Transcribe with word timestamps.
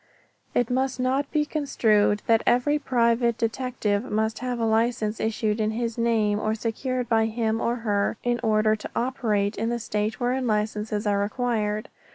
It 0.55 0.71
must 0.71 0.99
not 0.99 1.29
be 1.29 1.45
construed 1.45 2.23
that 2.25 2.41
every 2.47 2.79
private 2.79 3.37
detective 3.37 4.03
must 4.05 4.39
have 4.39 4.57
a 4.59 4.65
license 4.65 5.19
issued 5.19 5.61
in 5.61 5.69
his 5.69 5.95
name 5.95 6.39
or 6.39 6.55
secured 6.55 7.07
by 7.07 7.27
him 7.27 7.61
in 8.23 8.39
order 8.39 8.75
to 8.75 8.89
operate 8.95 9.57
in 9.57 9.69
the 9.69 9.77
state 9.77 10.19
wherein 10.19 10.47
licenses 10.47 11.05
are 11.05 11.19
required. 11.19 11.87